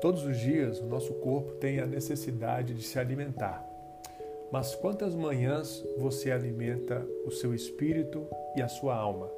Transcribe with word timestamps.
Todos 0.00 0.24
os 0.24 0.38
dias, 0.38 0.80
o 0.80 0.86
nosso 0.86 1.12
corpo 1.14 1.52
tem 1.56 1.78
a 1.78 1.86
necessidade 1.86 2.72
de 2.72 2.82
se 2.82 2.98
alimentar. 2.98 3.68
Mas 4.50 4.74
quantas 4.74 5.14
manhãs 5.14 5.84
você 5.98 6.30
alimenta 6.30 7.06
o 7.26 7.30
seu 7.30 7.54
espírito 7.54 8.26
e 8.56 8.62
a 8.62 8.68
sua 8.68 8.96
alma? 8.96 9.30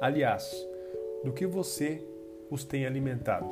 Aliás, 0.00 0.56
do 1.22 1.32
que 1.32 1.46
você 1.46 2.02
os 2.50 2.64
tem 2.64 2.86
alimentado? 2.86 3.46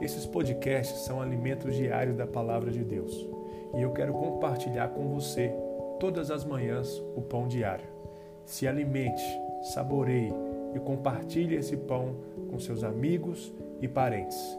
Esses 0.00 0.26
podcasts 0.26 1.00
são 1.00 1.22
alimentos 1.22 1.74
diários 1.74 2.14
da 2.14 2.26
palavra 2.26 2.70
de 2.70 2.84
Deus 2.84 3.26
e 3.74 3.80
eu 3.80 3.92
quero 3.92 4.12
compartilhar 4.12 4.88
com 4.88 5.08
você 5.08 5.50
todas 5.98 6.30
as 6.30 6.44
manhãs 6.44 7.02
o 7.16 7.22
pão 7.22 7.48
diário. 7.48 7.86
Se 8.44 8.68
alimente, 8.68 9.24
saboreie 9.74 10.32
e 10.74 10.78
compartilhe 10.78 11.56
esse 11.56 11.76
pão 11.76 12.16
com 12.50 12.58
seus 12.58 12.84
amigos 12.84 13.52
e 13.80 13.88
parentes. 13.88 14.58